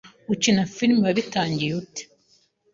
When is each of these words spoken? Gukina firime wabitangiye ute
Gukina 0.27 0.61
firime 0.75 1.01
wabitangiye 1.07 1.71
ute 1.81 2.03